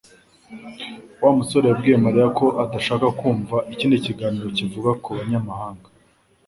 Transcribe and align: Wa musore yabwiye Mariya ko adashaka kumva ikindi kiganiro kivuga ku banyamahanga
Wa 1.21 1.31
musore 1.37 1.65
yabwiye 1.67 1.97
Mariya 2.05 2.27
ko 2.39 2.45
adashaka 2.63 3.07
kumva 3.19 3.57
ikindi 3.73 4.03
kiganiro 4.05 4.47
kivuga 4.57 4.89
ku 5.03 5.09
banyamahanga 5.17 5.87